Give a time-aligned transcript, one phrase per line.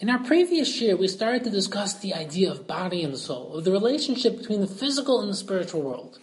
[0.00, 3.64] In our previous shiur, we started to discuss the idea of body and soul, of
[3.64, 6.20] the relationship between the physical and the spiritual world.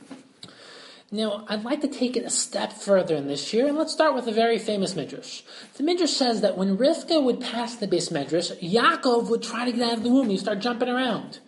[1.11, 4.15] Now, I'd like to take it a step further in this shiur, and let's start
[4.15, 5.41] with a very famous midrash.
[5.75, 9.73] The midrash says that when Rivka would pass the beis midrash, Yaakov would try to
[9.73, 10.29] get out of the womb.
[10.29, 11.39] He'd start jumping around.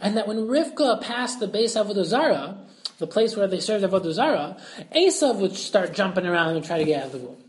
[0.00, 2.58] And that when Rivka passed the beis Avodah Zarah,
[2.98, 4.56] the place where they served Avodah Zarah,
[4.92, 7.45] Esav would start jumping around and try to get out of the womb.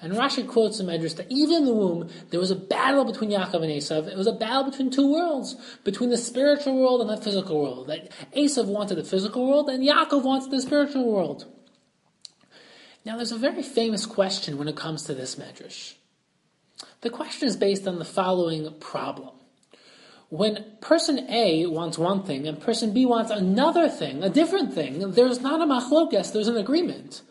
[0.00, 3.30] And Rashi quotes in Medrash that even in the womb, there was a battle between
[3.30, 4.06] Yaakov and Esav.
[4.06, 7.88] It was a battle between two worlds, between the spiritual world and the physical world.
[7.88, 11.46] That Esav wanted the physical world, and Yaakov wanted the spiritual world.
[13.04, 15.94] Now, there's a very famous question when it comes to this Medrash.
[17.00, 19.30] The question is based on the following problem.
[20.28, 25.12] When person A wants one thing and person B wants another thing, a different thing,
[25.12, 27.22] there's not a machlokes, there's an agreement.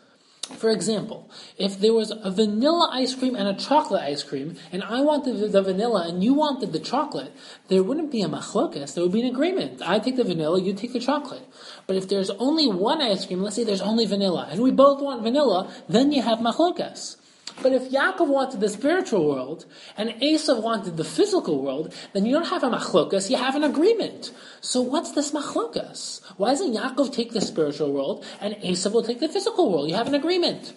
[0.56, 4.82] For example, if there was a vanilla ice cream and a chocolate ice cream, and
[4.82, 7.32] I wanted the vanilla and you wanted the chocolate,
[7.68, 9.82] there wouldn't be a machlokas, there would be an agreement.
[9.84, 11.46] I take the vanilla, you take the chocolate.
[11.86, 15.02] But if there's only one ice cream, let's say there's only vanilla, and we both
[15.02, 17.17] want vanilla, then you have machlokas.
[17.62, 22.34] But if Yaakov wanted the spiritual world and Esav wanted the physical world, then you
[22.34, 24.30] don't have a machlokas, you have an agreement.
[24.60, 26.20] So what's this machlokas?
[26.36, 29.88] Why doesn't Yaakov take the spiritual world and Esav will take the physical world?
[29.88, 30.72] You have an agreement.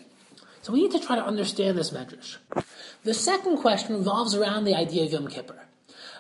[0.64, 2.38] So we need to try to understand this medrash.
[3.04, 5.60] The second question revolves around the idea of Yom Kippur.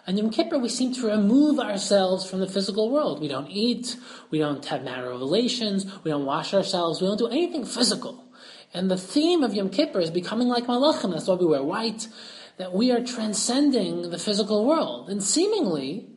[0.08, 3.22] On Yom Kippur, we seem to remove ourselves from the physical world.
[3.22, 3.98] We don't eat,
[4.32, 8.20] we don't have marital relations, we don't wash ourselves, we don't do anything physical.
[8.73, 11.11] And the theme of Yom Kippur is becoming like Malachim.
[11.11, 12.08] That's why we wear white.
[12.58, 15.09] That we are transcending the physical world.
[15.09, 16.08] And seemingly,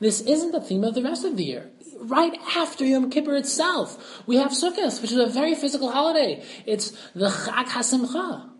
[0.00, 1.70] this isn't the theme of the rest of the year.
[1.98, 6.44] Right after Yom Kippur itself, we have Sukkot, which is a very physical holiday.
[6.66, 8.51] It's the Chag HaSimcha.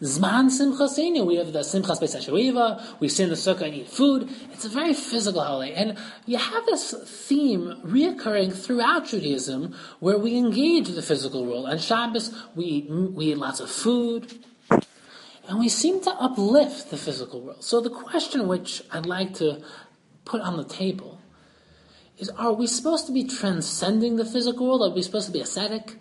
[0.00, 1.26] Zman Simchasenu.
[1.26, 4.28] We have the Simchas Beis We sit in the sukkah and eat food.
[4.52, 6.94] It's a very physical holiday, and you have this
[7.26, 11.66] theme reoccurring throughout Judaism, where we engage the physical world.
[11.66, 14.44] On Shabbos, we eat, we eat lots of food,
[15.48, 17.62] and we seem to uplift the physical world.
[17.62, 19.62] So the question which I'd like to
[20.24, 21.20] put on the table
[22.18, 24.82] is: Are we supposed to be transcending the physical world?
[24.82, 26.00] Are we supposed to be ascetic?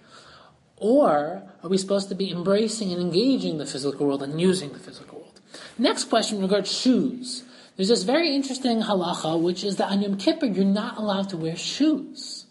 [0.83, 4.79] Or are we supposed to be embracing and engaging the physical world and using the
[4.79, 5.39] physical world?
[5.77, 7.43] Next question regards shoes.
[7.77, 11.37] There's this very interesting halacha, which is that on Yom Kippur you're not allowed to
[11.37, 12.47] wear shoes.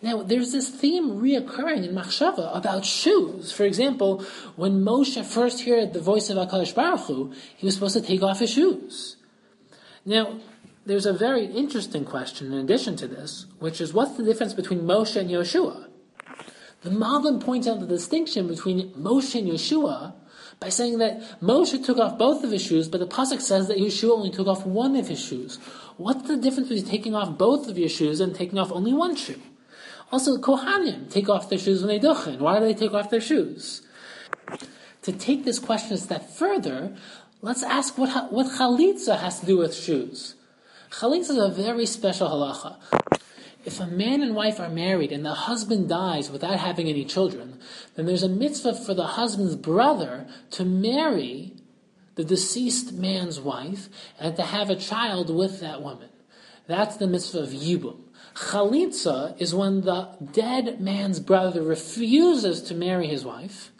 [0.00, 3.52] Now, there's this theme reoccurring in Machshava about shoes.
[3.52, 4.24] For example,
[4.56, 8.22] when Moshe first heard the voice of HaKadosh Baruch Hu, he was supposed to take
[8.22, 9.16] off his shoes.
[10.06, 10.40] Now,
[10.86, 14.80] there's a very interesting question in addition to this, which is what's the difference between
[14.80, 15.85] Moshe and Yehoshua?
[16.82, 20.12] The Malbim points out the distinction between Moshe and Yehoshua
[20.60, 23.78] by saying that Moshe took off both of his shoes, but the pasuk says that
[23.78, 25.58] Yehoshua only took off one of his shoes.
[25.96, 29.16] What's the difference between taking off both of your shoes and taking off only one
[29.16, 29.40] shoe?
[30.12, 32.38] Also, Kohanim take off their shoes when they duchen.
[32.38, 33.82] Why do they take off their shoes?
[35.02, 36.96] To take this question a step further,
[37.42, 40.34] let's ask what, what chalitza has to do with shoes.
[40.90, 42.76] Chalitza is a very special halacha.
[43.66, 47.58] If a man and wife are married and the husband dies without having any children,
[47.96, 51.52] then there's a mitzvah for the husband's brother to marry
[52.14, 53.88] the deceased man's wife
[54.20, 56.10] and to have a child with that woman.
[56.68, 58.02] That's the mitzvah of Yibum.
[58.34, 63.72] Chalitza is when the dead man's brother refuses to marry his wife,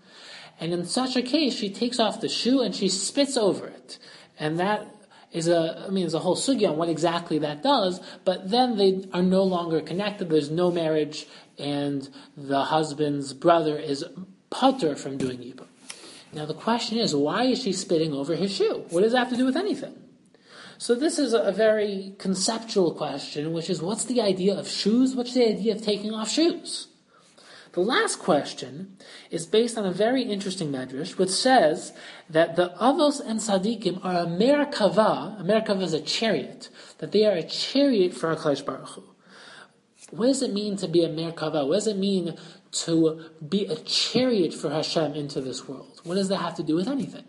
[0.58, 3.98] and in such a case, she takes off the shoe and she spits over it.
[4.38, 4.95] And that
[5.36, 8.78] is a, I mean, there's a whole sugya on what exactly that does, but then
[8.78, 11.26] they are no longer connected, there's no marriage,
[11.58, 14.02] and the husband's brother is
[14.50, 15.66] patur from doing yibum.
[16.32, 18.86] Now the question is, why is she spitting over his shoe?
[18.88, 19.94] What does that have to do with anything?
[20.78, 25.14] So this is a very conceptual question, which is what's the idea of shoes?
[25.14, 26.88] What's the idea of taking off shoes?
[27.76, 28.96] The last question
[29.30, 31.92] is based on a very interesting medrash, which says
[32.30, 35.38] that the avos and tzaddikim are a merkava.
[35.38, 36.70] A merkava is a chariot.
[37.00, 39.04] That they are a chariot for Hakadosh Baruch Hu.
[40.08, 41.68] What does it mean to be a merkava?
[41.68, 42.38] What does it mean
[42.86, 46.00] to be a chariot for Hashem into this world?
[46.02, 47.24] What does that have to do with anything?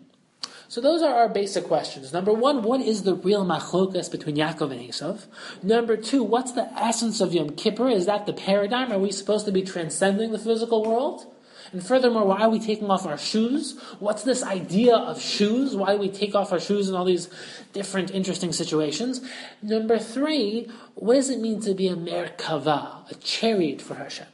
[0.68, 2.12] So those are our basic questions.
[2.12, 5.24] Number one, what is the real machlokas between Yaakov and Esav?
[5.62, 7.88] Number two, what's the essence of Yom Kippur?
[7.88, 8.92] Is that the paradigm?
[8.92, 11.26] Are we supposed to be transcending the physical world?
[11.72, 13.78] And furthermore, why are we taking off our shoes?
[13.98, 15.74] What's this idea of shoes?
[15.74, 17.30] Why do we take off our shoes in all these
[17.72, 19.22] different interesting situations?
[19.62, 24.26] Number three, what does it mean to be a merkava, a chariot for Hashem?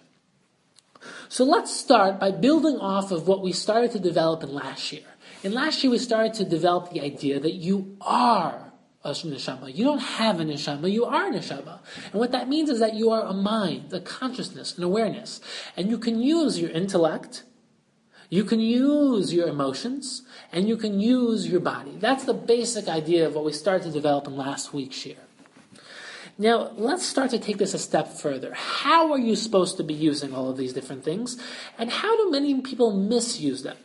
[1.29, 5.03] So let's start by building off of what we started to develop in last shiur.
[5.45, 8.73] In last shiur, we started to develop the idea that you are
[9.05, 9.75] a neshama.
[9.75, 11.81] You don't have a neshama, you are a neshama.
[12.13, 15.43] And what that means is that you are a mind, a consciousness, an awareness.
[15.77, 17.43] And you can use your intellect,
[18.31, 21.99] you can use your emotions, and you can use your body.
[21.99, 25.19] That's the basic idea of what we started to develop in last week's shiur.
[26.39, 28.55] Now, let's start to take this a step further.
[28.55, 31.37] How are you supposed to be using all of these different things?
[31.77, 33.77] And how do many people misuse them?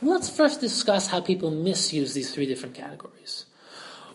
[0.00, 3.46] Let's first discuss how people misuse these three different categories.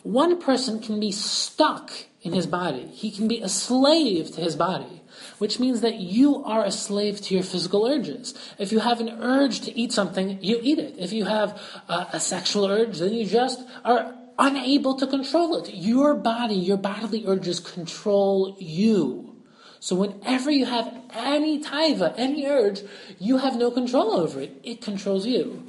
[0.03, 1.91] One person can be stuck
[2.21, 2.88] in his body.
[2.88, 5.01] He can be a slave to his body,
[5.38, 8.33] which means that you are a slave to your physical urges.
[8.57, 10.95] If you have an urge to eat something, you eat it.
[10.97, 15.74] If you have a, a sexual urge, then you just are unable to control it.
[15.74, 19.37] Your body, your bodily urges control you.
[19.79, 22.81] So whenever you have any taiva, any urge,
[23.19, 24.59] you have no control over it.
[24.63, 25.63] It controls you.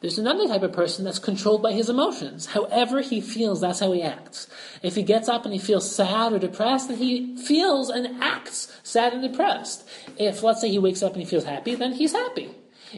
[0.00, 2.44] There's another type of person that's controlled by his emotions.
[2.44, 4.48] However he feels, that's how he acts.
[4.82, 8.70] If he gets up and he feels sad or depressed, then he feels and acts
[8.82, 9.88] sad and depressed.
[10.18, 12.54] If, let's say, he wakes up and he feels happy, then he's happy.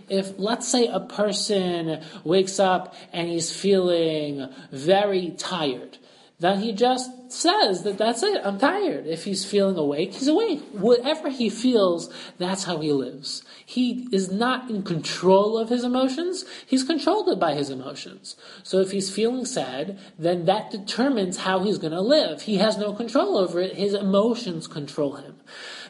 [0.08, 5.98] If, let's say, a person wakes up and he's feeling very tired,
[6.38, 9.06] then he just says that that's it, I'm tired.
[9.06, 10.62] If he's feeling awake, he's awake.
[10.72, 13.42] Whatever he feels, that's how he lives.
[13.64, 18.36] He is not in control of his emotions, he's controlled by his emotions.
[18.62, 22.42] So if he's feeling sad, then that determines how he's going to live.
[22.42, 25.36] He has no control over it, his emotions control him.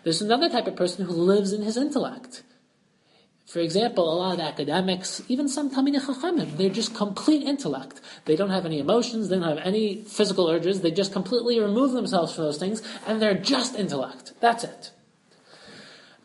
[0.04, 2.44] There's another type of person who lives in his intellect.
[3.46, 8.00] For example, a lot of academics, even some Talmidei Chachamim, they're just complete intellect.
[8.25, 11.93] They don't have any emotions, they don't have any physical urges, they just completely remove
[11.93, 14.32] themselves from those things, and they're just intellect.
[14.40, 14.90] That's it.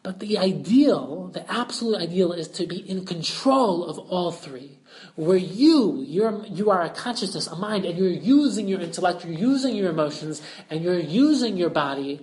[0.01, 4.79] But the ideal, the absolute ideal, is to be in control of all three.
[5.15, 9.33] Where you, you're, you are a consciousness, a mind, and you're using your intellect, you're
[9.33, 10.41] using your emotions,
[10.71, 12.19] and you're using your body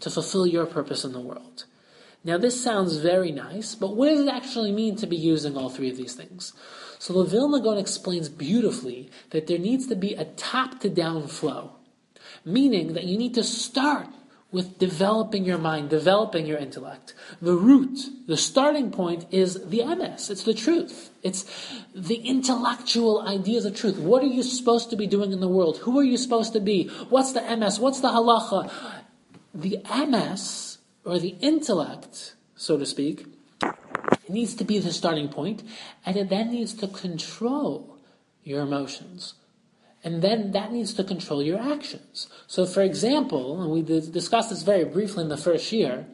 [0.00, 1.64] to fulfill your purpose in the world.
[2.26, 5.68] Now, this sounds very nice, but what does it actually mean to be using all
[5.68, 6.52] three of these things?
[6.98, 11.28] So, the Vilna Gaon explains beautifully that there needs to be a top to down
[11.28, 11.76] flow,
[12.44, 14.08] meaning that you need to start
[14.50, 17.14] with developing your mind, developing your intellect.
[17.40, 17.96] The root,
[18.26, 20.28] the starting point is the emes.
[20.28, 21.10] It's the truth.
[21.22, 21.44] It's
[21.94, 23.98] the intellectual ideas of truth.
[23.98, 25.78] What are you supposed to be doing in the world?
[25.78, 26.88] Who are you supposed to be?
[27.08, 27.78] What's the emes?
[27.78, 28.68] What's the halacha?
[29.54, 30.65] The emes
[31.06, 33.26] or the intellect, so to speak,
[34.28, 35.62] needs to be the starting point,
[36.04, 37.96] and it then needs to control
[38.42, 39.34] your emotions.
[40.02, 42.28] And then that needs to control your actions.
[42.46, 46.04] So, for example, and we discussed this very briefly in the first shiur,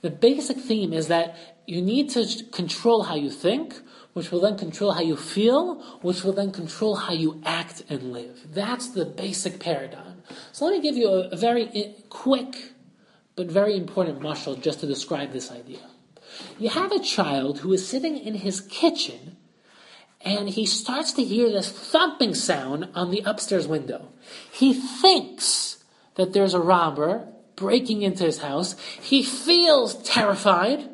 [0.00, 1.36] the basic theme is that
[1.66, 3.80] you need to control how you think,
[4.14, 8.12] which will then control how you feel, which will then control how you act and
[8.12, 8.48] live.
[8.52, 10.22] That's the basic paradigm.
[10.52, 12.72] So, let me give you a, a very quick
[13.38, 15.78] but very important mashal just to describe this idea.
[16.58, 19.36] You have a child who is sitting in his kitchen
[20.20, 24.08] and he starts to hear this thumping sound on the upstairs window.
[24.50, 25.84] He thinks
[26.16, 28.74] that there's a robber breaking into his house.
[29.00, 30.90] He feels terrified.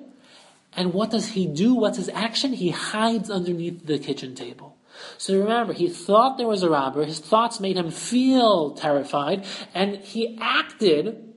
[0.76, 1.74] And what does he do?
[1.74, 2.52] What's his action?
[2.52, 4.76] He hides underneath the kitchen table.
[5.16, 7.06] So remember, he thought there was a robber.
[7.06, 11.33] His thoughts made him feel terrified, and he acted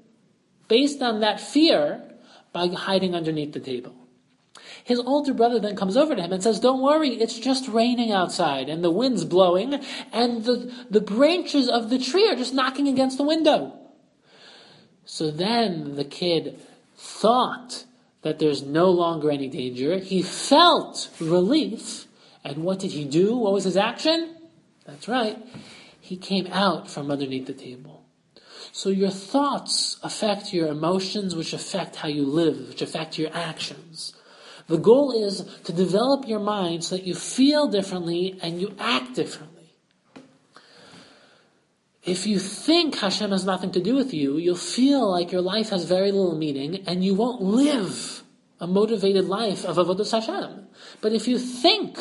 [0.67, 2.03] based on that fear
[2.51, 3.95] by hiding underneath the table.
[4.83, 8.11] His older brother then comes over to him and says, Don't worry, it's just raining
[8.11, 9.81] outside, and the wind's blowing,
[10.13, 13.77] and the, the branches of the tree are just knocking against the window.
[15.05, 16.59] So then the kid
[16.97, 17.85] thought
[18.21, 19.99] that there's no longer any danger.
[19.99, 22.05] He felt relief.
[22.43, 23.35] And what did he do?
[23.35, 24.35] What was his action?
[24.85, 25.37] That's right.
[25.99, 27.96] He came out from underneath the table.
[28.71, 34.13] So your thoughts affect your emotions, which affect how you live, which affect your actions.
[34.67, 39.15] The goal is to develop your mind so that you feel differently and you act
[39.15, 39.57] differently.
[42.03, 45.69] If you think Hashem has nothing to do with you, you'll feel like your life
[45.69, 48.23] has very little meaning and you won't live
[48.59, 50.67] a motivated life of Avodah Hashem.
[51.01, 51.99] But if you think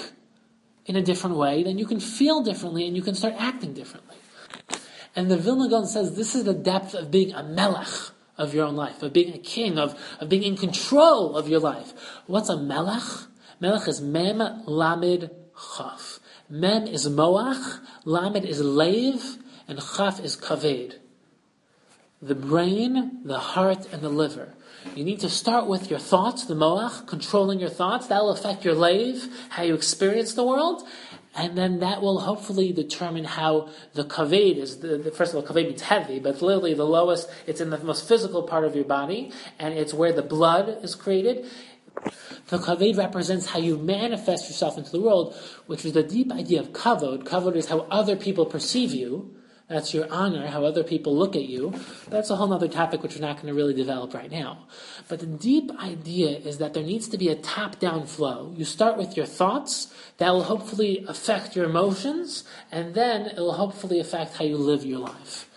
[0.87, 4.17] in a different way, then you can feel differently and you can start acting differently.
[5.17, 7.89] And the Vilna Gaon says this is the depth of being a melech
[8.37, 11.59] of your own life, of being a king, of, of being in control of your
[11.59, 11.95] life.
[12.27, 13.03] What's a melech?
[13.59, 15.31] Melech is mem, lamed,
[15.79, 16.21] chaf.
[16.51, 20.97] Mem is moach, lamed is lave, and chaf is kaved.
[22.21, 24.55] the brain, the heart, and the liver.
[24.95, 28.07] You need to start with your thoughts, the moach, controlling your thoughts.
[28.07, 30.83] That will affect your lave, how you experience the world.
[31.37, 34.79] And then that will hopefully determine how the kaved is.
[34.79, 37.79] The, the, first of all, kaved means heavy, but literally the lowest, it's in the
[37.79, 41.45] most physical part of your body, and it's where the blood is created.
[42.49, 46.61] The kaved represents how you manifest yourself into the world, which is the deep idea
[46.61, 47.25] of kavod.
[47.25, 49.36] Kavod is how other people perceive you.
[49.69, 51.75] That's your honor, how other people look at you.
[52.09, 54.67] That's a whole other topic which we're not going to really develop right now.
[55.09, 58.55] But the deep idea is that there needs to be a top-down flow.
[58.57, 63.55] You start with your thoughts, that will hopefully affect your emotions, and then it will
[63.55, 65.51] hopefully affect how you live your life.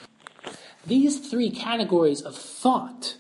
[0.88, 3.18] These three categories of thought,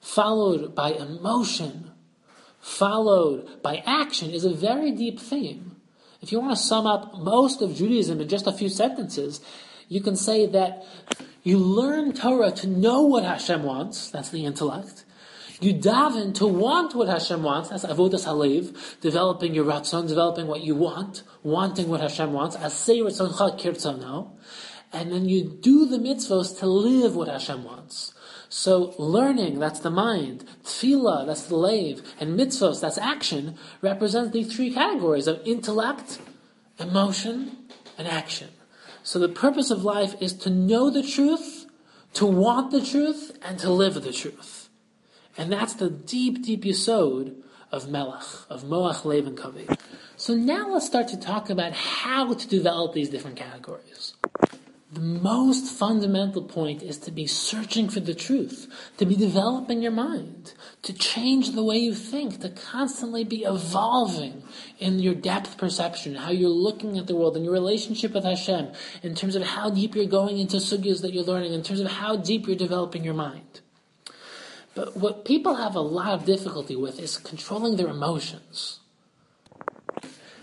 [0.00, 1.90] followed by emotion,
[2.60, 5.76] followed by action, is a very deep theme.
[6.22, 9.42] If you want to sum up most of Judaism in just a few sentences,
[9.88, 10.84] you can say that
[11.42, 15.04] you learn Torah to know what Hashem wants, that's the intellect.
[15.60, 20.62] You daven to want what Hashem wants, that's avodas halev, developing your ratzon, developing what
[20.62, 24.30] you want, wanting what Hashem wants, asei ratzoncha kirtzono,
[24.92, 28.14] and then you do the mitzvos to live what Hashem wants.
[28.48, 34.44] So learning, that's the mind, tefillah, that's the lave, and mitzvos, that's action, represents the
[34.44, 36.18] three categories of intellect,
[36.78, 37.56] emotion,
[37.98, 38.48] and action.
[39.02, 41.66] So the purpose of life is to know the truth,
[42.14, 44.68] to want the truth, and to live the truth.
[45.36, 47.34] And that's the deep, deep yisod
[47.70, 49.78] of Melech, of Moach, Lev, and Kaveh.
[50.16, 54.14] So now let's start to talk about how to develop these different categories.
[54.90, 59.92] The most fundamental point is to be searching for the truth, to be developing your
[59.92, 64.44] mind, to change the way you think, to constantly be evolving
[64.78, 68.72] in your depth perception, how you're looking at the world, and your relationship with Hashem,
[69.02, 71.92] in terms of how deep you're going into sugyas that you're learning, in terms of
[71.92, 73.60] how deep you're developing your mind.
[74.74, 78.80] But what people have a lot of difficulty with is controlling their emotions.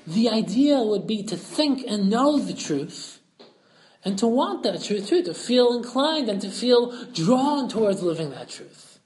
[0.06, 3.15] The idea would be to think and know the truth
[4.06, 8.30] and to want that truth too, to feel inclined and to feel drawn towards living
[8.30, 9.00] that truth.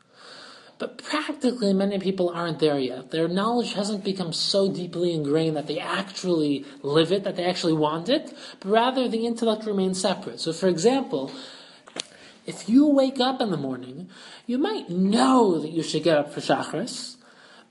[0.77, 3.11] But practically, many people aren't there yet.
[3.11, 7.73] Their knowledge hasn't become so deeply ingrained that they actually live it, that they actually
[7.73, 10.39] want it, but rather the intellect remains separate.
[10.39, 11.31] So, for example,
[12.45, 14.09] if you wake up in the morning,
[14.45, 17.17] you might know that you should get up for Shachris,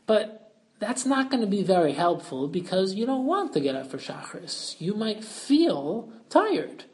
[0.06, 3.90] but that's not going to be very helpful because you don't want to get up
[3.90, 4.78] for Shachris.
[4.80, 6.85] You might feel tired.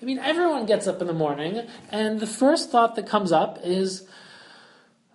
[0.00, 3.58] I mean, everyone gets up in the morning, and the first thought that comes up
[3.62, 4.08] is,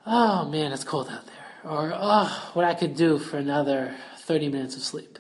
[0.06, 1.72] oh man, it's cold out there.
[1.72, 5.18] Or, oh, what I could do for another 30 minutes of sleep.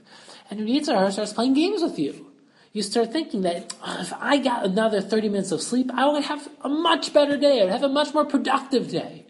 [0.52, 2.28] And your Yetzer Hara starts playing games with you.
[2.74, 6.26] You start thinking that oh, if I got another 30 minutes of sleep, I would
[6.26, 7.62] have a much better day.
[7.62, 9.25] I would have a much more productive day.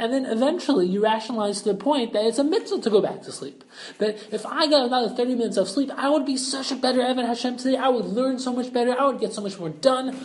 [0.00, 3.20] And then eventually you rationalize to the point that it's a mitzvah to go back
[3.24, 3.62] to sleep.
[3.98, 7.00] That if I got another 30 minutes of sleep, I would be such a better
[7.00, 7.76] Eved Hashem today.
[7.76, 8.98] I would learn so much better.
[8.98, 10.18] I would get so much more done.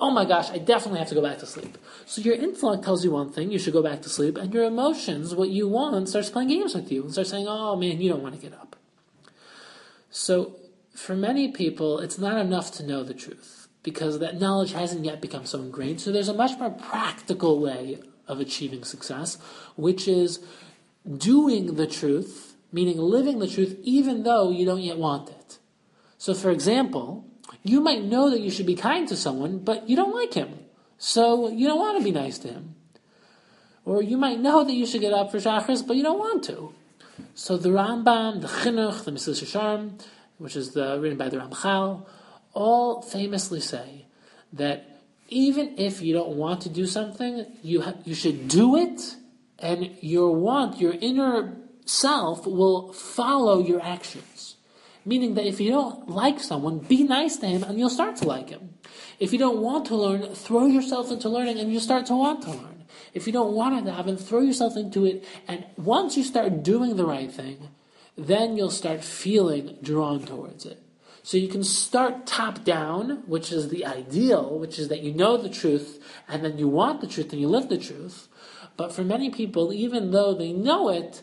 [0.00, 1.76] Oh my gosh, I definitely have to go back to sleep.
[2.06, 4.64] So your intellect tells you one thing, you should go back to sleep, and your
[4.64, 8.08] emotions, what you want, starts playing games with you and starts saying, oh man, you
[8.08, 8.76] don't want to get up.
[10.10, 10.54] So
[10.94, 15.20] for many people, it's not enough to know the truth because that knowledge hasn't yet
[15.20, 16.00] become so ingrained.
[16.00, 19.38] So there's a much more practical way of achieving success,
[19.76, 20.40] which is
[21.16, 25.58] doing the truth, meaning living the truth, even though you don't yet want it.
[26.18, 27.24] So, for example,
[27.62, 30.58] you might know that you should be kind to someone, but you don't like him.
[30.98, 32.74] So, you don't want to be nice to him.
[33.84, 36.44] Or you might know that you should get up for Shachris, but you don't want
[36.44, 36.74] to.
[37.34, 40.00] So, the Rambam, the Chinuch, the Mesilas Yesharim,
[40.38, 42.06] which is the, written by the Ramchal,
[42.52, 44.06] all famously say
[44.52, 44.97] that
[45.28, 49.16] even if you don't want to do something, you ha- you should do it,
[49.58, 54.56] and your want, your inner self, will follow your actions.
[55.04, 58.26] Meaning that if you don't like someone, be nice to him, and you'll start to
[58.26, 58.74] like him.
[59.18, 62.42] If you don't want to learn, throw yourself into learning, and you start to want
[62.42, 62.84] to learn.
[63.14, 66.96] If you don't want to daven, throw yourself into it, and once you start doing
[66.96, 67.68] the right thing,
[68.16, 70.82] then you'll start feeling drawn towards it.
[71.28, 75.36] So you can start top down, which is the ideal, which is that you know
[75.36, 78.28] the truth and then you want the truth and you live the truth.
[78.78, 81.20] But for many people, even though they know it,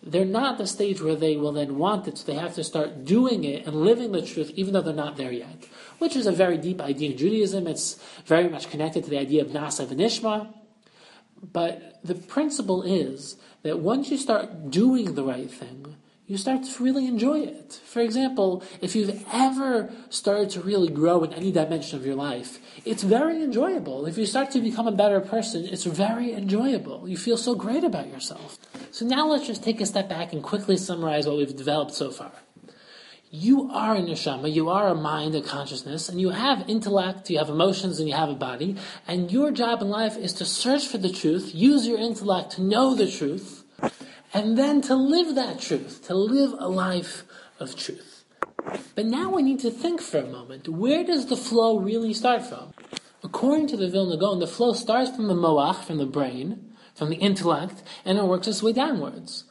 [0.00, 2.62] they're not at the stage where they will then want it, so they have to
[2.62, 5.66] start doing it and living the truth, even though they're not there yet.
[5.98, 7.66] Which is a very deep idea in Judaism.
[7.66, 10.54] It's very much connected to the idea of Na'aseh V'nishma.
[11.42, 13.34] But the principle is
[13.64, 15.96] that once you start doing the right thing,
[16.26, 17.80] you start to really enjoy it.
[17.84, 22.58] For example, if you've ever started to really grow in any dimension of your life,
[22.84, 24.06] it's very enjoyable.
[24.06, 27.08] If you start to become a better person, it's very enjoyable.
[27.08, 28.58] You feel so great about yourself.
[28.92, 32.10] So now let's just take a step back and quickly summarize what we've developed so
[32.10, 32.32] far.
[33.34, 37.38] You are a neshama, you are a mind, a consciousness, and you have intellect, you
[37.38, 38.76] have emotions, and you have a body.
[39.08, 42.62] And your job in life is to search for the truth, use your intellect to
[42.62, 43.61] know the truth,
[44.34, 47.24] and then to live that truth, to live a life
[47.58, 48.24] of truth.
[48.94, 52.42] But now we need to think for a moment where does the flow really start
[52.42, 52.72] from?
[53.24, 57.10] According to the Vilna Gaon, the flow starts from the moach, from the brain, from
[57.10, 59.44] the intellect, and it works its way downwards.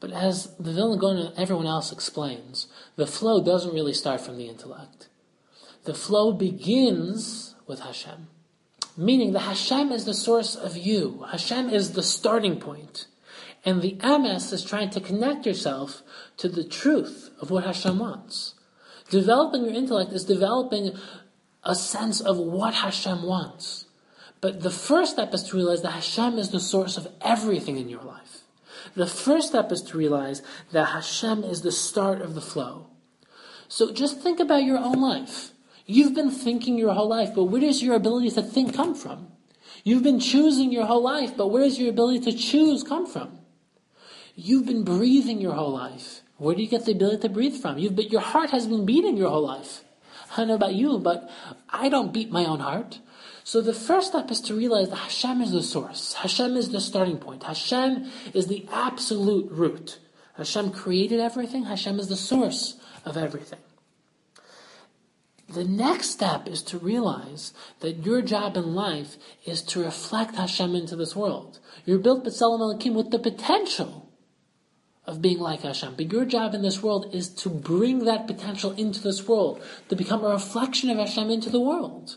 [0.00, 4.36] But as the Vilna Gaon and everyone else explains, the flow doesn't really start from
[4.36, 5.08] the intellect.
[5.84, 8.28] The flow begins with Hashem.
[8.96, 11.24] Meaning that Hashem is the source of you.
[11.30, 13.06] Hashem is the starting point.
[13.64, 16.02] And the emes is trying to connect yourself
[16.38, 18.54] to the truth of what Hashem wants.
[19.08, 20.96] Developing your intellect is developing
[21.62, 23.86] a sense of what Hashem wants.
[24.40, 27.88] But the first step is to realize that Hashem is the source of everything in
[27.88, 28.40] your life.
[28.96, 30.42] The first step is to realize
[30.72, 32.88] that Hashem is the start of the flow.
[33.68, 35.52] So just think about your own life.
[35.86, 39.28] You've been thinking your whole life, but where does your ability to think come from?
[39.84, 43.38] You've been choosing your whole life, but where does your ability to choose come from?
[44.34, 46.22] You've been breathing your whole life.
[46.38, 47.78] Where do you get the ability to breathe from?
[47.78, 49.84] You've been, your heart has been beating your whole life.
[50.32, 51.30] I don't know about you, but
[51.68, 53.00] I don't beat my own heart.
[53.44, 56.14] So the first step is to realize that Hashem is the source.
[56.14, 57.42] Hashem is the starting point.
[57.42, 59.98] Hashem is the absolute root.
[60.36, 61.64] Hashem created everything.
[61.64, 63.58] Hashem is the source of everything.
[65.48, 70.74] The next step is to realize that your job in life is to reflect Hashem
[70.74, 71.58] into this world.
[71.84, 74.01] You're built B'Tselem Elokim with the potential
[75.06, 75.94] of being like Hashem.
[75.96, 79.96] But your job in this world is to bring that potential into this world, to
[79.96, 82.16] become a reflection of Hashem into the world.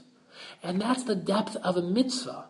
[0.62, 2.46] And that's the depth of a mitzvah.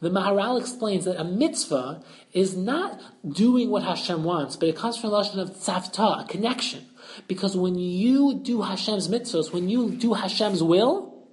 [0.00, 4.98] The Maharal explains that a mitzvah is not doing what Hashem wants, but it comes
[4.98, 6.86] from the lashon of tzavta, a connection.
[7.26, 11.26] Because when you do Hashem's mitzvahs, when you do Hashem's will,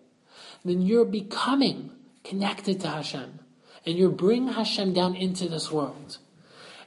[0.63, 1.91] then you're becoming
[2.23, 3.39] connected to Hashem.
[3.85, 6.19] And you're bringing Hashem down into this world.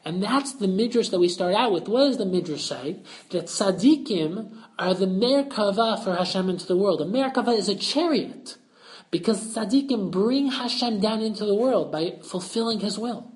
[0.07, 1.88] And that's the midrash that we start out with.
[1.88, 3.01] What does the midrash say?
[3.31, 7.01] That tzaddikim are the merkava for Hashem into the world.
[7.01, 8.57] A merkava is a chariot.
[9.11, 13.33] Because tzaddikim bring Hashem down into the world by fulfilling His will.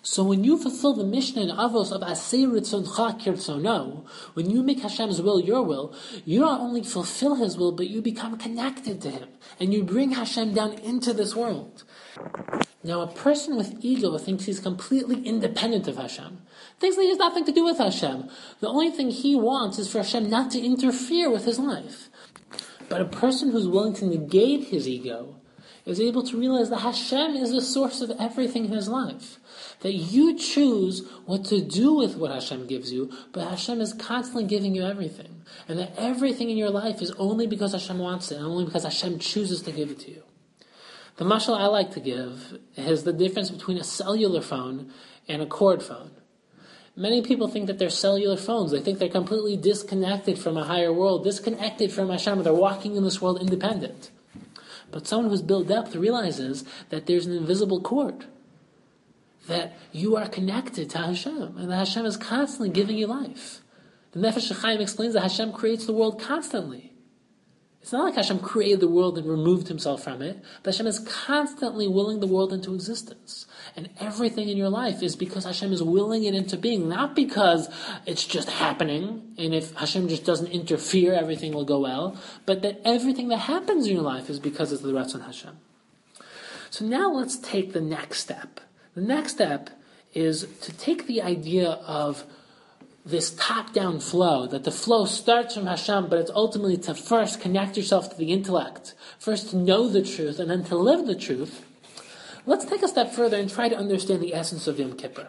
[0.00, 4.80] So when you fulfill the mission in Avos of Asei Ritzoncha Kirtzono, when you make
[4.80, 9.10] Hashem's will your will, you not only fulfill His will, but you become connected to
[9.10, 9.28] Him.
[9.60, 11.84] And you bring Hashem down into this world.
[12.82, 16.42] Now, a person with ego thinks he's completely independent of Hashem.
[16.78, 18.30] Thinks that he has nothing to do with Hashem.
[18.60, 22.08] The only thing he wants is for Hashem not to interfere with his life.
[22.88, 25.34] But a person who's willing to negate his ego
[25.84, 29.38] is able to realize that Hashem is the source of everything in his life.
[29.80, 34.44] That you choose what to do with what Hashem gives you, but Hashem is constantly
[34.44, 35.42] giving you everything.
[35.68, 38.84] And that everything in your life is only because Hashem wants it, and only because
[38.84, 40.22] Hashem chooses to give it to you.
[41.16, 44.92] The mashal I like to give is the difference between a cellular phone
[45.26, 46.10] and a cord phone.
[46.94, 48.70] Many people think that they're cellular phones.
[48.70, 52.42] They think they're completely disconnected from a higher world, disconnected from Hashem.
[52.42, 54.10] They're walking in this world independent.
[54.90, 58.26] But someone who's built depth realizes that there's an invisible cord.
[59.46, 63.60] That you are connected to Hashem, and that Hashem is constantly giving you life.
[64.12, 66.85] The Nefesh HaChaim explains that Hashem creates the world constantly.
[67.86, 70.98] It's not like Hashem created the world and removed himself from it, but Hashem is
[70.98, 73.46] constantly willing the world into existence.
[73.76, 77.68] And everything in your life is because Hashem is willing it into being, not because
[78.04, 82.80] it's just happening, and if Hashem just doesn't interfere, everything will go well, but that
[82.84, 85.56] everything that happens in your life is because of the Ratzon Hashem.
[86.70, 88.58] So now let's take the next step.
[88.96, 89.70] The next step
[90.12, 92.24] is to take the idea of
[93.06, 97.76] this top-down flow, that the flow starts from Hashem, but it's ultimately to first connect
[97.76, 101.64] yourself to the intellect, first to know the truth, and then to live the truth.
[102.46, 105.28] Let's take a step further and try to understand the essence of Yom Kippur.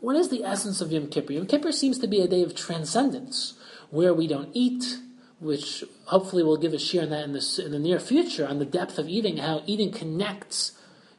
[0.00, 1.32] What is the essence of Yom Kippur?
[1.32, 3.54] Yom Kippur seems to be a day of transcendence,
[3.88, 4.98] where we don't eat,
[5.40, 8.58] which hopefully we'll give a shiur on that in the, in the near future, on
[8.58, 10.72] the depth of eating, how eating connects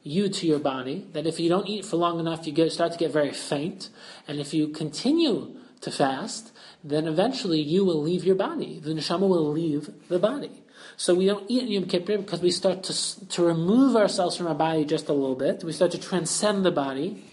[0.06, 2.92] you to your body, that if you don't eat for long enough, you get, start
[2.92, 3.90] to get very faint.
[4.28, 8.78] And if you continue to fast, then eventually you will leave your body.
[8.78, 10.62] The neshama will leave the body.
[10.96, 14.46] So we don't eat in Yom Kippur because we start to, to remove ourselves from
[14.46, 15.64] our body just a little bit.
[15.64, 17.24] We start to transcend the body.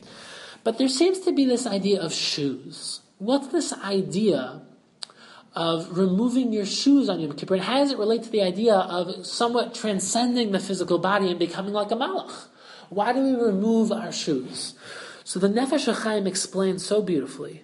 [0.64, 3.02] But there seems to be this idea of shoes.
[3.20, 4.62] what's this idea
[5.56, 8.74] of removing your shoes on Yom Kippur, and how does it relate to the idea
[8.74, 12.48] of somewhat transcending the physical body and becoming like a malach?
[12.94, 14.76] Why do we remove our shoes?
[15.24, 17.64] So the Nefesh HaChaim explains so beautifully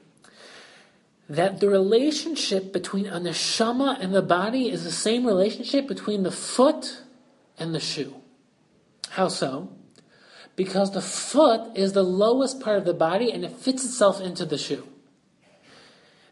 [1.29, 6.31] that the relationship between a neshama and the body is the same relationship between the
[6.31, 7.03] foot
[7.59, 8.15] and the shoe.
[9.11, 9.69] How so?
[10.55, 14.45] Because the foot is the lowest part of the body and it fits itself into
[14.45, 14.87] the shoe.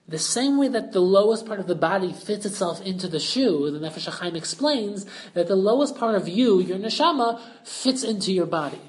[0.08, 3.70] The same way that the lowest part of the body fits itself into the shoe,
[3.70, 8.46] the Nefesh HaChaim explains that the lowest part of you, your neshama, fits into your
[8.46, 8.80] body.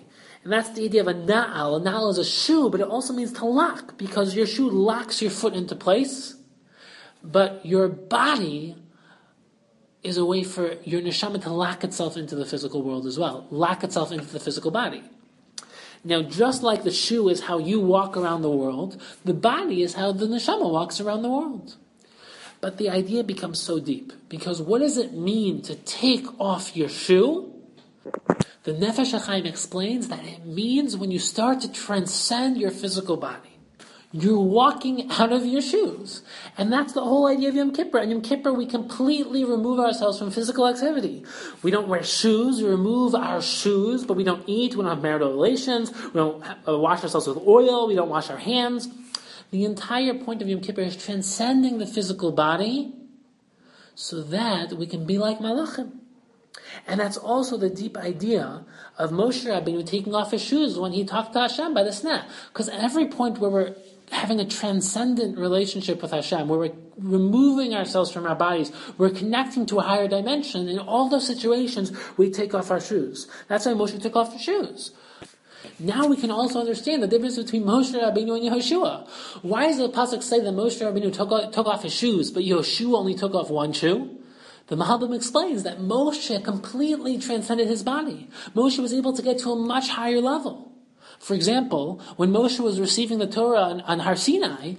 [0.44, 1.80] And that's the idea of a na'al.
[1.80, 5.20] A na'al is a shoe, but it also means to lock, because your shoe locks
[5.20, 6.36] your foot into place,
[7.24, 8.76] but your body
[10.04, 13.48] is a way for your neshama to lock itself into the physical world as well,
[13.50, 15.02] lock itself into the physical body.
[16.04, 19.94] Now, just like the shoe is how you walk around the world, the body is
[19.94, 21.76] how the neshama walks around the world.
[22.60, 26.88] But the idea becomes so deep because what does it mean to take off your
[26.88, 27.52] shoe?
[28.64, 33.57] The Nefesh HaChaim explains that it means when you start to transcend your physical body.
[34.10, 36.22] You're walking out of your shoes.
[36.56, 37.98] And that's the whole idea of Yom Kippur.
[37.98, 41.24] And Yom Kippur, we completely remove ourselves from physical activity.
[41.62, 45.02] We don't wear shoes, we remove our shoes, but we don't eat, we don't have
[45.02, 48.88] marital relations, we don't uh, wash ourselves with oil, we don't wash our hands.
[49.50, 52.94] The entire point of Yom Kippur is transcending the physical body
[53.94, 55.92] so that we can be like Malachim.
[56.86, 58.64] And that's also the deep idea
[58.96, 62.24] of Moshe Rabbeinu taking off his shoes when he talked to Hashem by the sneh.
[62.52, 63.74] Because every point where we're
[64.10, 69.66] having a transcendent relationship with Hashem, where we're removing ourselves from our bodies, we're connecting
[69.66, 70.68] to a higher dimension.
[70.68, 73.28] In all those situations, we take off our shoes.
[73.48, 74.92] That's why Moshe took off his shoes.
[75.80, 79.08] Now we can also understand the difference between Moshe Rabbeinu and Yehoshua.
[79.42, 82.42] Why does the pasuk say that Moshe Rabbeinu took off, took off his shoes, but
[82.42, 84.18] Yehoshua only took off one shoe?
[84.68, 88.28] The Malbim explains that Moshe completely transcended his body.
[88.54, 90.67] Moshe was able to get to a much higher level.
[91.18, 94.74] For example, when Moshe was receiving the Torah on, on Har Sinai,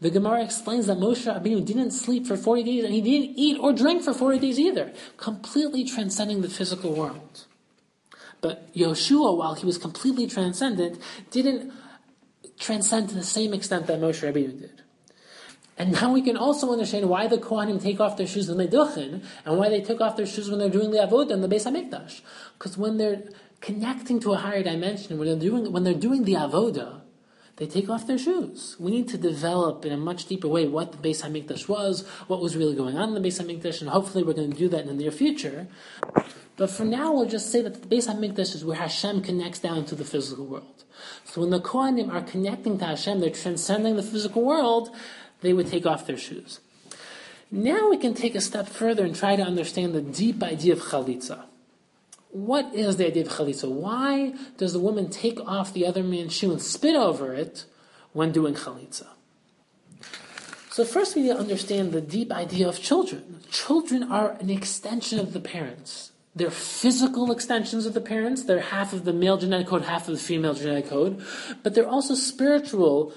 [0.00, 3.58] the Gemara explains that Moshe Rabbeinu didn't sleep for 40 days and he didn't eat
[3.60, 7.46] or drink for 40 days either, completely transcending the physical world.
[8.40, 11.72] But Yehoshua, while he was completely transcendent, didn't
[12.58, 14.82] transcend to the same extent that Moshe Rabbeinu did.
[15.78, 18.68] And now we can also understand why the Kohanim take off their shoes when they
[18.68, 21.48] duchen, and why they took off their shoes when they're doing the avodah in the
[21.48, 22.20] Beis Hamikdash.
[22.58, 23.22] Because when they're
[23.62, 27.00] connecting to a higher dimension, when they're doing when they're doing the avoda,
[27.56, 28.76] they take off their shoes.
[28.78, 32.40] We need to develop in a much deeper way what the Beis Hamikdash was, what
[32.40, 34.80] was really going on in the Beis Hamikdash, and hopefully we're going to do that
[34.80, 35.68] in the near future.
[36.56, 39.84] But for now, we'll just say that the Beis Hamikdash is where Hashem connects down
[39.86, 40.84] to the physical world.
[41.24, 44.90] So when the Kohanim are connecting to Hashem, they're transcending the physical world.
[45.40, 46.60] They would take off their shoes.
[47.50, 50.80] Now we can take a step further and try to understand the deep idea of
[50.80, 51.44] chalitza.
[52.32, 53.70] What is the idea of chalitza?
[53.70, 57.66] Why does the woman take off the other man's shoe and spit over it
[58.14, 59.06] when doing chalitza?
[60.70, 63.40] So first we need to understand the deep idea of children.
[63.50, 66.12] Children are an extension of the parents.
[66.34, 68.44] They're physical extensions of the parents.
[68.44, 71.22] They're half of the male genetic code, half of the female genetic code.
[71.62, 73.12] But they're also spiritual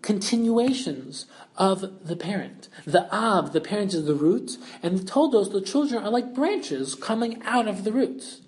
[0.00, 1.26] continuations
[1.58, 2.70] of the parent.
[2.86, 6.94] The Av, the parent is the root, and the Toldos, the children, are like branches
[6.94, 8.40] coming out of the roots.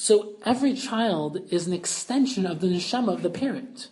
[0.00, 3.88] So every child is an extension of the neshama of the parent.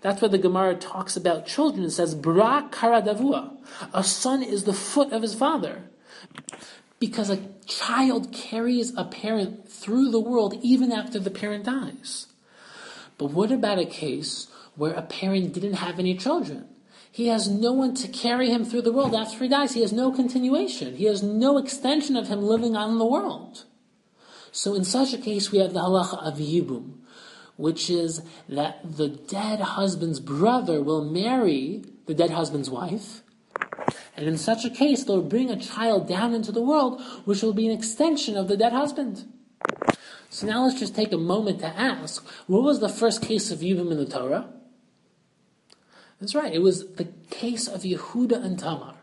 [0.00, 1.84] That's why the Gemara talks about children.
[1.84, 3.56] It says, Bra kara d'avuha.
[3.92, 5.84] A son is the foot of his father.
[6.98, 12.26] Because a child carries a parent through the world even after the parent dies.
[13.16, 16.66] But what about a case where a parent didn't have any children?
[17.12, 19.74] He has no one to carry him through the world after he dies.
[19.74, 20.96] He has no continuation.
[20.96, 23.66] He has no extension of him living on the world.
[24.54, 26.98] So in such a case, we have the halacha of yibum,
[27.56, 33.22] which is that the dead husband's brother will marry the dead husband's wife,
[34.16, 37.52] and in such a case, they'll bring a child down into the world, which will
[37.52, 39.24] be an extension of the dead husband.
[40.30, 43.58] So now let's just take a moment to ask, what was the first case of
[43.58, 44.50] Yibum in the Torah?
[46.20, 48.93] That's right, it was the case of Yehuda and Tamar.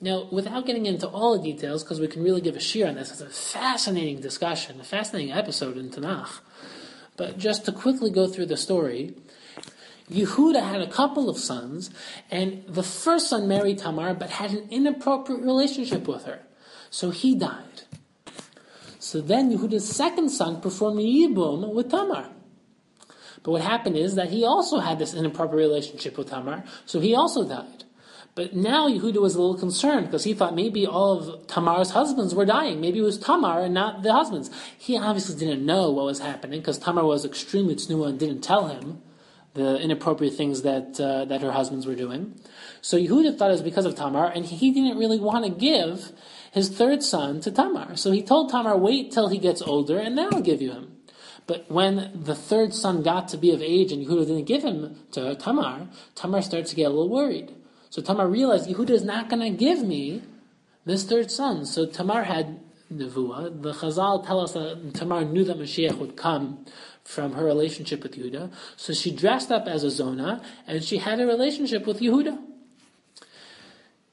[0.00, 2.96] Now, without getting into all the details, because we can really give a shiur on
[2.96, 6.40] this, it's a fascinating discussion, a fascinating episode in Tanakh.
[7.16, 9.14] But just to quickly go through the story,
[10.10, 11.90] Yehuda had a couple of sons,
[12.30, 16.40] and the first son married Tamar, but had an inappropriate relationship with her.
[16.90, 17.82] So he died.
[18.98, 22.28] So then Yehuda's second son performed Yibum with Tamar.
[23.42, 27.14] But what happened is that he also had this inappropriate relationship with Tamar, so he
[27.14, 27.81] also died.
[28.34, 32.34] But now Yehuda was a little concerned because he thought maybe all of Tamar's husbands
[32.34, 32.80] were dying.
[32.80, 34.50] Maybe it was Tamar and not the husbands.
[34.78, 38.68] He obviously didn't know what was happening because Tamar was extremely tznuah and didn't tell
[38.68, 39.02] him
[39.52, 42.34] the inappropriate things that uh, that her husbands were doing.
[42.80, 46.12] So Yehuda thought it was because of Tamar, and he didn't really want to give
[46.52, 47.96] his third son to Tamar.
[47.96, 50.96] So he told Tamar, "Wait till he gets older, and then I'll give you him."
[51.46, 55.00] But when the third son got to be of age and Yehuda didn't give him
[55.12, 57.52] to Tamar, Tamar started to get a little worried.
[57.92, 60.22] So Tamar realized Yehuda is not going to give me
[60.86, 61.66] this third son.
[61.66, 62.58] So Tamar had
[62.90, 63.60] nevuah.
[63.60, 66.64] The Chazal tell us that Tamar knew that Mashiach would come
[67.04, 68.50] from her relationship with Yehuda.
[68.78, 72.42] So she dressed up as a Zona and she had a relationship with Yehuda.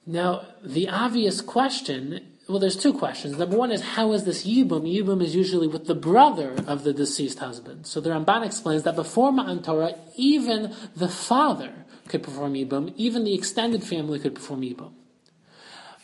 [0.05, 3.37] Now, the obvious question well, there's two questions.
[3.37, 4.81] Number one is how is this Yibum?
[4.81, 7.85] Yibum is usually with the brother of the deceased husband.
[7.85, 13.23] So the Ramban explains that before Matan Torah, even the father could perform Yibum, even
[13.23, 14.91] the extended family could perform Yibum.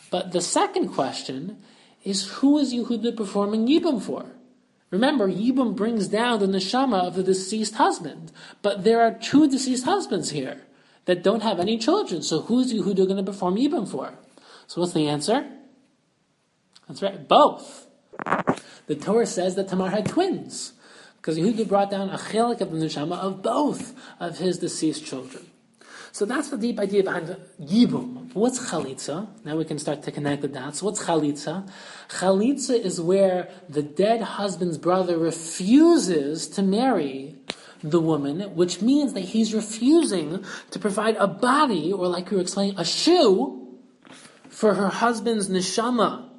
[0.09, 1.57] But the second question
[2.03, 4.25] is who is Yehuda performing Yibum for?
[4.91, 8.31] Remember, Yibum brings down the neshama of the deceased husband.
[8.61, 10.61] But there are two deceased husbands here
[11.05, 12.21] that don't have any children.
[12.21, 14.13] So who's Yehuda going to perform Yibum for?
[14.67, 15.45] So what's the answer?
[16.87, 17.87] That's right, both.
[18.87, 20.73] The Torah says that Tamar had twins,
[21.17, 25.47] because Yehuda brought down a chelek of the neshama of both of his deceased children.
[26.15, 28.33] So that's the deep idea behind Yibum.
[28.33, 29.27] What's Chalitza?
[29.43, 30.81] Now we can start to connect the dots.
[30.81, 31.69] What's Chalitza?
[32.07, 37.35] Chalitza is where the dead husband's brother refuses to marry
[37.83, 42.43] the woman, which means that he's refusing to provide a body, or like we were
[42.43, 43.77] explaining, a shoe
[44.47, 46.29] for her husband's neshama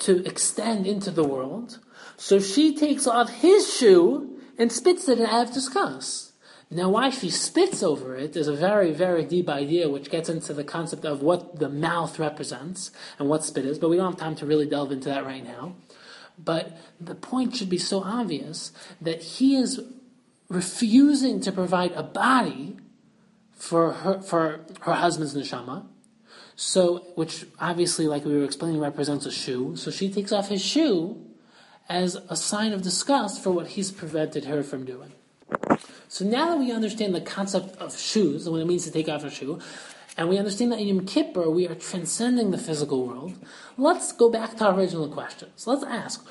[0.00, 1.78] to extend into the world.
[2.18, 6.33] So she takes off his shoe and spits it, I have discussed.
[6.70, 10.52] Now, why she spits over it is a very, very deep idea, which gets into
[10.52, 14.20] the concept of what the mouth represents and what spit is, but we don't have
[14.20, 15.76] time to really delve into that right now.
[16.36, 19.80] But the point should be so obvious that he is
[20.48, 22.76] refusing to provide a body
[23.52, 25.86] for her, for her husband's neshama,
[26.56, 29.76] so, which obviously, like we were explaining, represents a shoe.
[29.76, 31.20] So she takes off his shoe
[31.88, 35.12] as a sign of disgust for what he's prevented her from doing.
[36.14, 39.08] So now that we understand the concept of shoes and what it means to take
[39.08, 39.58] off a shoe,
[40.16, 43.34] and we understand that in Yom Kippur we are transcending the physical world,
[43.76, 45.66] let's go back to our original questions.
[45.66, 46.24] Let's ask,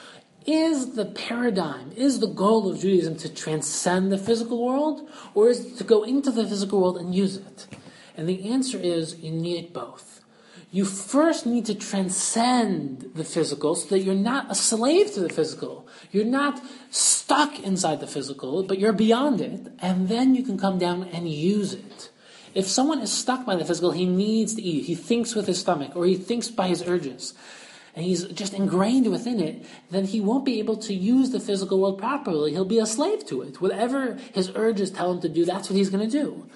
[0.46, 5.66] is the paradigm, is the goal of Judaism to transcend the physical world, or is
[5.66, 7.68] it to go into the physical world and use it?
[8.16, 10.23] And the answer is you need both
[10.74, 15.30] you first need to transcend the physical so that you're not a slave to the
[15.30, 15.88] physical.
[16.12, 16.60] You're not
[16.90, 21.30] stuck inside the physical, but you're beyond it, and then you can come down and
[21.30, 22.10] use it.
[22.56, 24.86] If someone is stuck by the physical, he needs to eat.
[24.86, 27.36] He thinks with his stomach, or he thinks by his urges,
[27.96, 31.80] and he's just ingrained within it, then he won't be able to use the physical
[31.80, 32.50] world properly.
[32.50, 33.62] He'll be a slave to it.
[33.62, 36.50] Whatever his urges tell him to do, that's what he's going to do.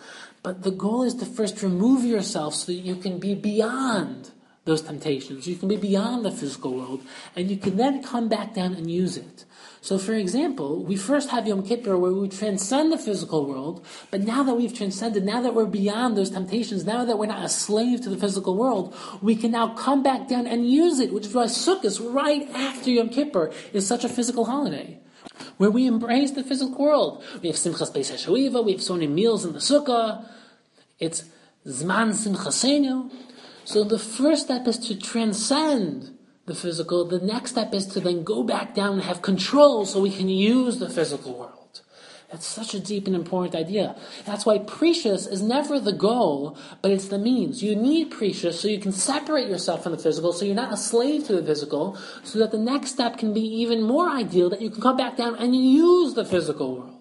[0.48, 4.32] But the goal is to first remove yourself so that you can be beyond
[4.64, 5.46] those temptations.
[5.46, 7.02] You can be beyond the physical world,
[7.36, 9.44] and you can then come back down and use it.
[9.82, 14.22] So, for example, we first have Yom Kippur where we transcend the physical world, but
[14.22, 17.50] now that we've transcended, now that we're beyond those temptations, now that we're not a
[17.50, 21.26] slave to the physical world, we can now come back down and use it, which
[21.26, 24.98] is why Sukkot, right after Yom Kippur, is such a physical holiday
[25.58, 27.22] where we embrace the physical world.
[27.42, 30.26] We have Simchas Beis HaShoeva, we have so many meals in the Sukkah.
[31.00, 31.26] It's
[31.66, 33.12] Zman Simchasenu.
[33.66, 37.06] So the first step is to transcend the physical.
[37.06, 40.30] The next step is to then go back down and have control so we can
[40.30, 41.82] use the physical world.
[42.32, 43.96] That's such a deep and important idea.
[44.26, 47.64] That's why perishus is never the goal, but it's the means.
[47.64, 50.78] You need perishus so you can separate yourself from the physical, so you're not a
[50.78, 54.62] slave to the physical, so that the next step can be even more ideal, that
[54.62, 56.97] you can come back down and use the physical world.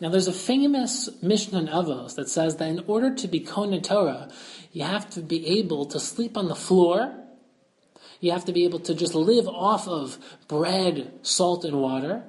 [0.00, 4.30] Now, there's a famous Mishnah Avos that says that in order to be koneh Torah,
[4.72, 7.14] you have to be able to sleep on the floor.
[8.20, 12.24] You have to be able to just live off of bread, salt, and water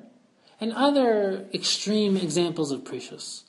[0.62, 3.43] and other extreme examples of perishus.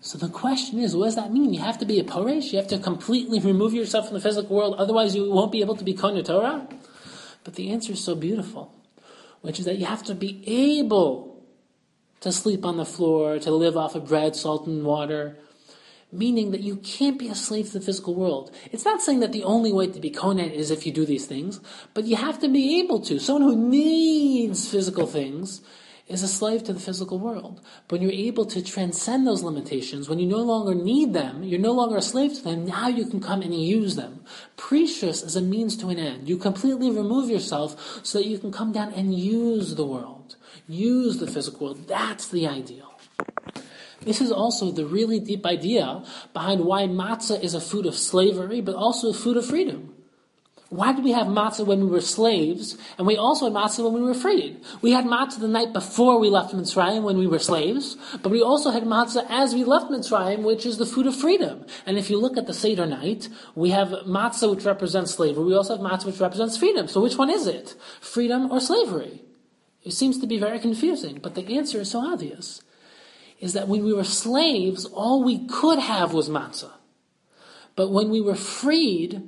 [0.00, 1.54] So the question is, what does that mean?
[1.54, 2.52] You have to be a Poresh?
[2.52, 5.76] You have to completely remove yourself from the physical world, otherwise you won't be able
[5.76, 6.66] to be koneh Torah?
[7.44, 8.74] But the answer is so beautiful,
[9.42, 11.31] which is that you have to be able
[12.22, 15.36] to sleep on the floor, to live off of bread, salt, and water,
[16.10, 18.54] meaning that you can't be a slave to the physical world.
[18.70, 21.26] It's not saying that the only way to be koneh is if you do these
[21.26, 21.60] things,
[21.94, 23.18] but you have to be able to.
[23.18, 25.62] Someone who needs physical things
[26.08, 27.60] is a slave to the physical world.
[27.88, 31.60] But when you're able to transcend those limitations, when you no longer need them, you're
[31.60, 34.24] no longer a slave to them, now you can come and use them.
[34.56, 36.28] Perishus is a means to an end.
[36.28, 40.21] You completely remove yourself so that you can come down and use the world.
[40.72, 41.86] Use the physical world.
[41.86, 42.98] That's the ideal.
[44.00, 48.62] This is also the really deep idea behind why matzah is a food of slavery,
[48.62, 49.94] but also a food of freedom.
[50.70, 53.92] Why did we have matzah when we were slaves, and we also had matzah when
[53.92, 54.64] we were freed?
[54.80, 58.40] We had matzah the night before we left Mitzrayim when we were slaves, but we
[58.40, 61.66] also had matzah as we left Mitzrayim, which is the food of freedom.
[61.84, 65.54] And if you look at the Seder night, we have matzah which represents slavery, we
[65.54, 66.88] also have matzah which represents freedom.
[66.88, 67.74] So which one is it?
[68.00, 69.20] Freedom or slavery?
[69.84, 72.62] It seems to be very confusing, but the answer is so obvious.
[73.40, 76.72] Is that when we were slaves, all we could have was matzah.
[77.74, 79.22] But when we were freed,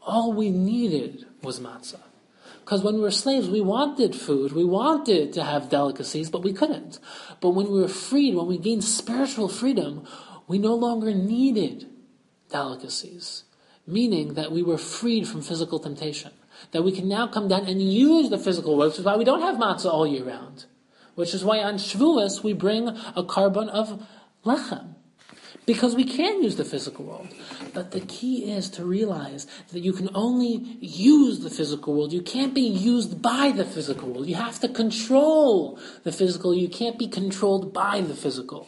[0.00, 2.00] all we needed was matzah.
[2.64, 6.52] Because when we were slaves, we wanted food, we wanted to have delicacies, but we
[6.52, 6.98] couldn't.
[7.40, 10.06] But when we were freed, when we gained spiritual freedom,
[10.46, 11.86] we no longer needed
[12.50, 13.44] delicacies.
[13.86, 16.32] Meaning that we were freed from physical temptation.
[16.70, 19.24] That we can now come down and use the physical world, which is why we
[19.24, 20.66] don't have matzah all year round.
[21.16, 24.06] Which is why on Shavuos we bring a korban of
[24.46, 24.94] lechem
[25.66, 27.28] because we can use the physical world.
[27.72, 32.12] But the key is to realize that you can only use the physical world.
[32.12, 34.26] You can't be used by the physical world.
[34.26, 36.54] You have to control the physical.
[36.54, 38.66] You can't be controlled by the physical.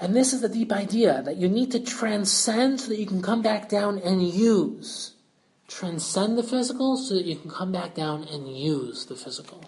[0.00, 3.22] And this is the deep idea that you need to transcend so that you can
[3.22, 5.14] come back down and use.
[5.74, 9.64] Transcend the physical so that you can come back down and use the physical.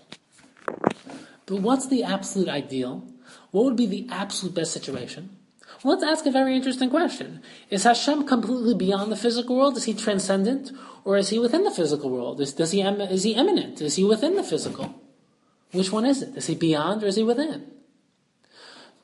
[1.46, 3.04] But what's the absolute ideal?
[3.52, 5.36] What would be the absolute best situation?
[5.82, 7.40] Well, let's ask a very interesting question.
[7.70, 9.78] Is Hashem completely beyond the physical world?
[9.78, 10.72] Is he transcendent?
[11.04, 12.40] Or is he within the physical world?
[12.40, 13.80] Is, does he, is he immanent?
[13.80, 14.94] Is he within the physical?
[15.72, 16.36] Which one is it?
[16.36, 17.66] Is he beyond or is he within?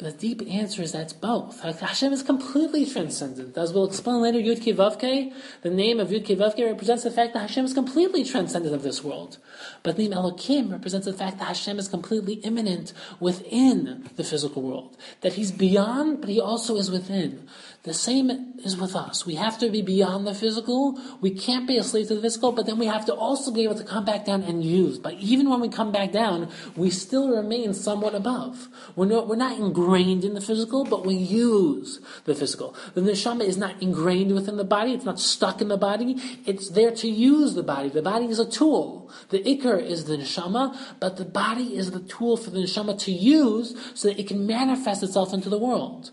[0.01, 1.61] But the deep answer is that's both.
[1.61, 3.59] Hashem is completely transcendent.
[3.59, 7.41] As we'll explain later, Yud Vavke, the name of Yud Vavke represents the fact that
[7.41, 9.37] Hashem is completely transcendent of this world.
[9.83, 14.63] But the name Elokim represents the fact that Hashem is completely immanent within the physical
[14.63, 14.97] world.
[15.21, 17.47] That He's beyond, but He also is within.
[17.83, 18.31] The same
[18.63, 19.25] is with us.
[19.25, 21.01] We have to be beyond the physical.
[21.23, 23.65] We can't be a slave to the physical, but then we have to also be
[23.65, 24.99] able to come back down and use.
[24.99, 28.69] But even when we come back down, we still remain somewhat above.
[28.97, 32.75] We're not, we're not ingrained in the physical, but we use the physical.
[32.93, 34.93] The neshama is not ingrained within the body.
[34.93, 36.17] It's not stuck in the body.
[36.45, 37.89] It's there to use the body.
[37.89, 39.11] The body is a tool.
[39.31, 43.11] The ikar is the neshama, but the body is the tool for the neshama to
[43.11, 46.11] use so that it can manifest itself into the world.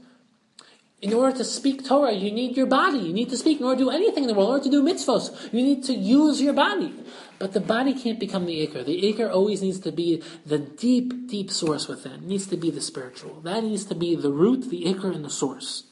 [0.99, 2.97] In order to speak Torah, you need your body.
[2.97, 3.59] You need to speak.
[3.59, 5.83] In order to do anything in the world, in order to do mitzvos, you need
[5.83, 6.91] to use your body.
[7.37, 8.83] But the body can't become the ikar.
[8.83, 12.13] The ikar always needs to be the deep, deep source within.
[12.13, 13.41] It needs to be the spiritual.
[13.41, 15.83] That needs to be the root, the ikar, and the source.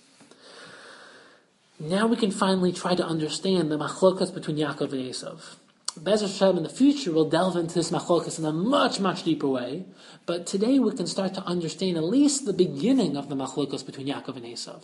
[1.80, 5.58] Now we can finally try to understand the machlokas between Yaakov and Esav.
[5.98, 9.48] Bez Hashem in the future will delve into this machlokas in a much, much deeper
[9.48, 9.86] way.
[10.26, 14.08] But today we can start to understand at least the beginning of the machlokas between
[14.08, 14.84] Yaakov and Esav.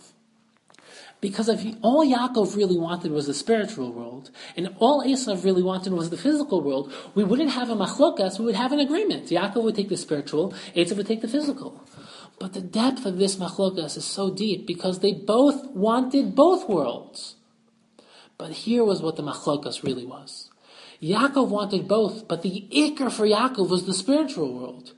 [1.20, 5.92] Because if all Yaakov really wanted was the spiritual world, and all Esav really wanted
[5.92, 9.26] was the physical world, we wouldn't have a machlokas, we would have an agreement.
[9.26, 11.86] Yaakov would take the spiritual, Esav would take the physical.
[12.38, 17.36] But the depth of this machlokas is so deep because they both wanted both worlds.
[18.38, 20.48] But here was what the machlokas really was.
[21.02, 24.92] Yaakov wanted both, but the ikar for Yaakov was the spiritual world.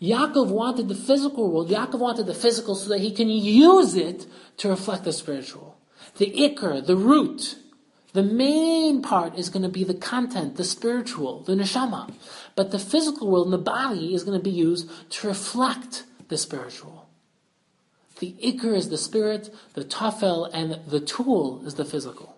[0.00, 1.68] Yaakov wanted the physical world.
[1.68, 4.26] Yaakov wanted the physical so that he can use it
[4.58, 5.76] to reflect the spiritual.
[6.18, 7.56] The ikar, the root,
[8.12, 12.12] the main part is going to be the content, the spiritual, the neshama.
[12.54, 16.38] But the physical world and the body is going to be used to reflect the
[16.38, 17.08] spiritual.
[18.20, 22.37] The ikar is the spirit, the tafel, and the tool is the physical.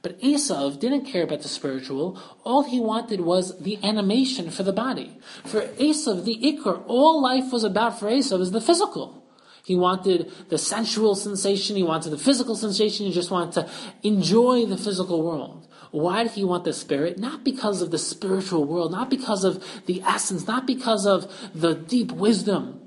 [0.00, 2.18] But Esav didn't care about the spiritual.
[2.44, 5.18] All he wanted was the animation for the body.
[5.44, 9.22] For Esav, the ikar, all life was about for Esav is the physical.
[9.64, 13.70] He wanted the sensual sensation, he wanted the physical sensation, he just wanted to
[14.02, 15.68] enjoy the physical world.
[15.92, 17.18] Why did he want the spirit?
[17.18, 21.74] Not because of the spiritual world, not because of the essence, not because of the
[21.74, 22.80] deep wisdom,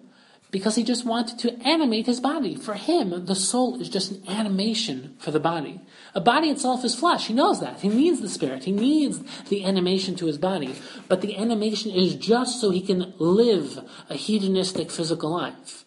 [0.51, 2.55] because he just wanted to animate his body.
[2.55, 5.81] For him, the soul is just an animation for the body.
[6.15, 7.27] A body itself is flesh.
[7.27, 7.81] He knows that.
[7.81, 8.63] He needs the spirit.
[8.63, 10.73] He needs the animation to his body.
[11.09, 15.83] But the animation is just so he can live a hedonistic physical life.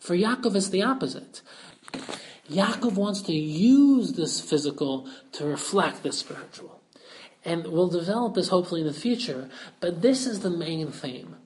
[0.00, 1.42] For Yaakov, it's the opposite.
[2.50, 6.80] Yaakov wants to use this physical to reflect the spiritual.
[7.44, 9.48] And we'll develop this hopefully in the future,
[9.78, 11.36] but this is the main theme.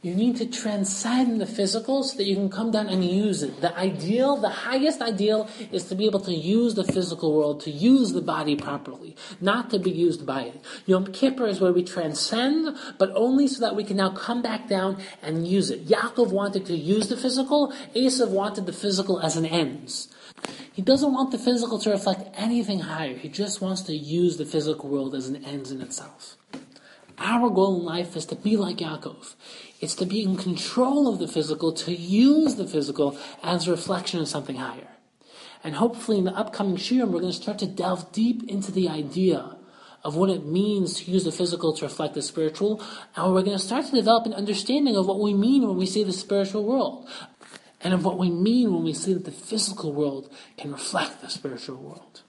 [0.00, 3.60] You need to transcend the physical so that you can come down and use it.
[3.60, 7.72] The ideal, the highest ideal, is to be able to use the physical world, to
[7.72, 10.60] use the body properly, not to be used by it.
[10.86, 14.68] Yom Kippur is where we transcend, but only so that we can now come back
[14.68, 15.88] down and use it.
[15.88, 20.14] Yaakov wanted to use the physical, Esav wanted the physical as an ends.
[20.72, 23.16] He doesn't want the physical to reflect anything higher.
[23.16, 26.36] He just wants to use the physical world as an ends in itself.
[27.18, 29.34] Our goal in life is to be like Yaakov.
[29.80, 34.20] It's to be in control of the physical, to use the physical as a reflection
[34.20, 34.88] of something higher.
[35.62, 38.88] And hopefully in the upcoming shiurim, we're going to start to delve deep into the
[38.88, 39.56] idea
[40.04, 42.82] of what it means to use the physical to reflect the spiritual,
[43.16, 45.86] and we're going to start to develop an understanding of what we mean when we
[45.86, 47.08] say the spiritual world,
[47.80, 51.28] and of what we mean when we say that the physical world can reflect the
[51.28, 52.22] spiritual world.